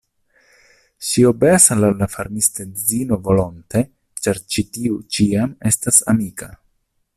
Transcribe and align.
Ŝi 1.09 1.25
obeas 1.31 1.67
al 1.75 1.85
la 1.99 2.07
farmistedzino 2.13 3.21
volonte, 3.29 3.85
ĉar 4.23 4.41
ĉi 4.55 4.67
tiu 4.79 4.99
ĉiam 5.19 5.55
estas 5.73 6.05
amika. 6.15 6.53